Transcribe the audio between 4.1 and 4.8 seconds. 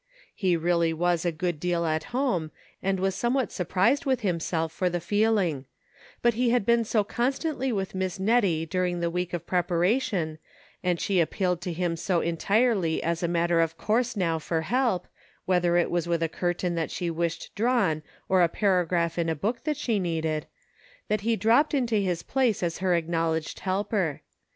himself